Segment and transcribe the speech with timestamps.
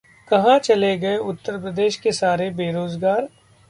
[0.27, 3.27] कहां चले गए उत्तर प्रदेश के सारे बेरोजगार?